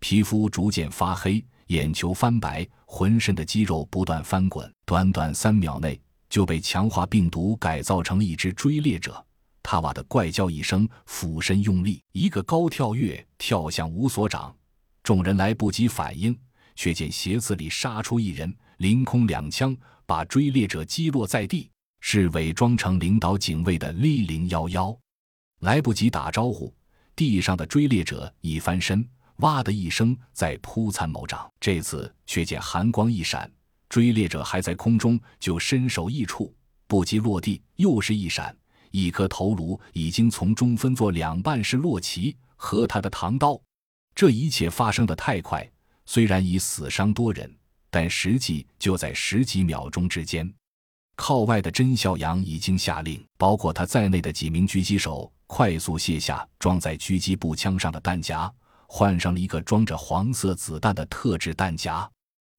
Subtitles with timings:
[0.00, 4.70] 皮肤逐渐发黑，眼球翻白，浑身的肌肉不断翻滚。
[4.84, 9.24] 短短三秒内，就被强化病毒改造成了一只追猎者。
[9.62, 14.54] 他哇的怪叫一声，俯身用力一个高跳跃，跳向吴所长。
[15.02, 16.36] 众人来不及反应，
[16.74, 19.76] 却见鞋子里杀出一人，凌空两枪
[20.06, 21.70] 把追猎者击落在地。
[22.02, 24.98] 是伪装成领导警卫的立零幺幺，
[25.60, 26.74] 来不及打招呼，
[27.14, 29.06] 地上的追猎者一翻身，
[29.40, 31.50] 哇的一声在扑残某长。
[31.60, 33.50] 这次却见寒光一闪，
[33.88, 36.54] 追猎者还在空中，就身首异处，
[36.86, 38.56] 不及落地，又是一闪。
[38.90, 43.60] 一颗头颅已经从中分作两半，是洛奇和他的唐刀。
[44.14, 45.68] 这一切发生的太快，
[46.06, 47.56] 虽然已死伤多人，
[47.88, 50.52] 但实际就在十几秒钟之间。
[51.14, 58.52] 靠外的甄孝阳已经下令，包括他在内的几名狙击手快速卸下装在狙击步枪上的弹夹，
[58.92, 62.10] 换上了一个装着黄色子弹的特制弹夹。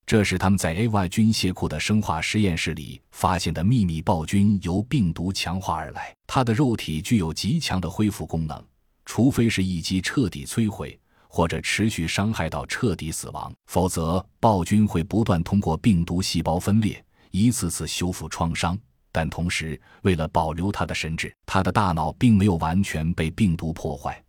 [0.06, 6.16] 这是他们在 A.Y 军械库的生化实验室里发现的秘密暴君由病毒强化而来。
[6.26, 8.66] 他的肉体具有极强的恢复功能，
[9.06, 18.80] 除非是一击彻底摧毁或者持续伤害到彻底死亡，否则暴君会不断通过病毒细胞分裂一次次修复创伤。
[19.12, 24.24] 但同时，为了保留他的神智，他的大脑并没有完全被病毒破坏，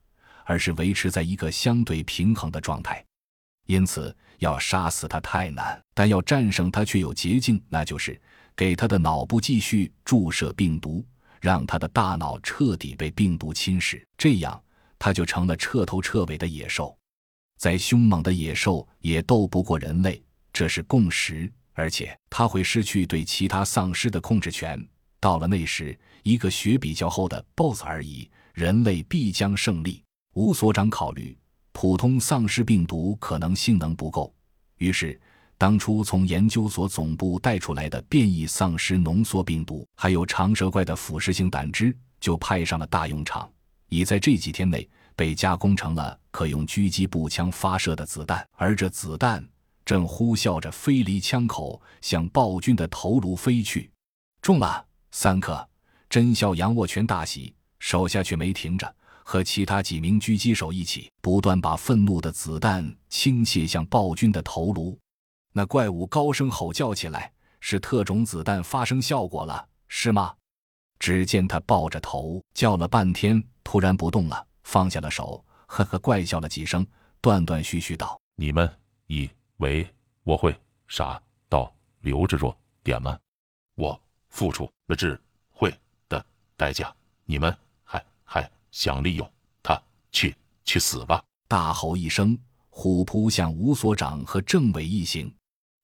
[0.45, 3.05] 而是维持在一个相对平衡的状态。
[3.67, 8.21] 因此，要杀死他太难，但要战胜他却有捷径，那就是
[8.57, 11.05] 给他的脑部继续注射病毒，
[11.41, 14.63] 让他的大脑彻底被病毒侵蚀，这样
[14.99, 16.97] 他就成了彻头彻尾的野兽。
[17.59, 21.51] 再凶猛的野兽也斗不过人类，这是共识。
[21.75, 24.79] 而且他会失去对其他丧尸的控制权。
[25.19, 30.03] 到了那时，一个血比较厚的 BOSS 而已，人类必将胜利。
[30.35, 31.37] 吴所长考虑。
[31.75, 34.33] 普通丧尸病毒可能性能不够，
[34.77, 35.19] 于是
[35.57, 43.51] 当初从研究所总部带出来的变异丧尸浓缩病毒，还有长舌怪的腐蚀性胆汁，就派上了大用场，
[43.89, 49.43] 已在这几天内被加工成了可用狙击步枪发射的子弹，而这子弹
[49.85, 53.91] 正呼啸着飞离枪口，向暴君的头颅飞去。
[54.43, 55.67] 中了三颗，
[56.11, 58.95] 甄孝阳握拳大喜，手下却没停着。
[59.25, 64.99] 和其他几名狙击手一起，不断把愤怒的子弹倾泻向暴君的头颅。
[65.53, 70.35] 那怪物高声吼叫起来：“是特种子弹发生效果了，是吗？”
[70.99, 76.87] 只见他抱着头叫了半天，突然不动了，放下了手，呵呵怪笑了几声，
[77.21, 78.71] 断断续续道：“你们
[79.09, 79.29] 以
[79.59, 79.87] 为
[80.23, 80.55] 我会
[80.89, 83.19] 傻到留着弱点吗？
[83.75, 85.73] 我付出了智慧
[86.09, 86.25] 的
[86.57, 86.95] 代价，
[87.25, 87.55] 你们。”
[88.73, 90.35] 想利用他，去
[90.65, 91.23] 去死吧！
[91.47, 92.37] 大吼一声，
[92.71, 95.33] 虎扑向吴所长和政委一行。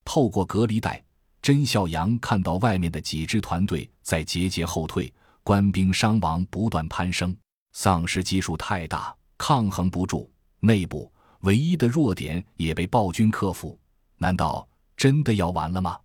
[0.05, 1.05] 透过隔离带，
[1.41, 5.13] 甄孝阳看到外面的几支团队在节节后退，
[5.43, 7.37] 官兵伤亡不断攀升，
[7.73, 10.29] 丧尸基数太大，抗衡不住。
[10.61, 13.79] 内部唯一的弱点也被暴君克服，
[14.17, 14.67] 难道
[14.97, 15.97] 真的要完了吗？